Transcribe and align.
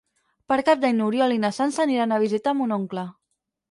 Per 0.53 0.57
Cap 0.69 0.81
d'Any 0.85 0.97
n'Oriol 1.01 1.37
i 1.37 1.39
na 1.45 1.53
Sança 1.61 1.87
aniran 1.87 2.19
a 2.19 2.23
visitar 2.29 2.59
mon 2.61 2.79
oncle. 2.83 3.11